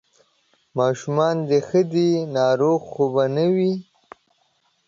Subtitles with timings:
[0.77, 3.73] ماشومان دې ښه دي، ناروغان خو به نه وي؟